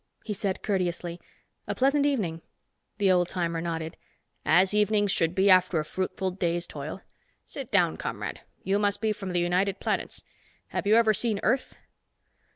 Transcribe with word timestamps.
He 0.23 0.33
said 0.33 0.63
courteously, 0.63 1.21
"A 1.67 1.75
pleasant 1.75 2.07
evening." 2.07 2.41
The 2.97 3.11
old 3.11 3.29
timer 3.29 3.61
nodded. 3.61 3.97
"As 4.43 4.73
evenings 4.73 5.11
should 5.11 5.35
be 5.35 5.47
after 5.47 5.79
a 5.79 5.85
fruitful 5.85 6.31
day's 6.31 6.65
toil. 6.65 7.01
Sit 7.45 7.69
down, 7.71 7.97
comrade. 7.97 8.41
You 8.63 8.79
must 8.79 8.99
be 8.99 9.11
from 9.11 9.31
the 9.31 9.39
United 9.39 9.79
Planets. 9.79 10.23
Have 10.69 10.87
you 10.87 10.95
ever 10.95 11.13
seen 11.13 11.39
Earth?" 11.43 11.77